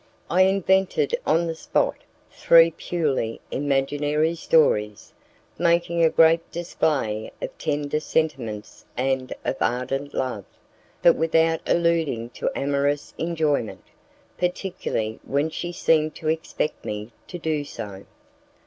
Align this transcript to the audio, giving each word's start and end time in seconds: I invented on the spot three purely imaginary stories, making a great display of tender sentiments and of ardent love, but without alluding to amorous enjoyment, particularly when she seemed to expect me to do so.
I 0.31 0.41
invented 0.41 1.13
on 1.27 1.45
the 1.45 1.53
spot 1.53 1.95
three 2.31 2.71
purely 2.71 3.39
imaginary 3.51 4.33
stories, 4.33 5.13
making 5.59 6.03
a 6.03 6.09
great 6.09 6.51
display 6.51 7.31
of 7.39 7.55
tender 7.59 7.99
sentiments 7.99 8.83
and 8.97 9.31
of 9.45 9.57
ardent 9.61 10.15
love, 10.15 10.45
but 11.03 11.15
without 11.15 11.59
alluding 11.67 12.31
to 12.31 12.49
amorous 12.55 13.13
enjoyment, 13.19 13.83
particularly 14.39 15.19
when 15.23 15.51
she 15.51 15.71
seemed 15.71 16.15
to 16.15 16.29
expect 16.29 16.83
me 16.83 17.11
to 17.27 17.37
do 17.37 17.63
so. 17.63 18.05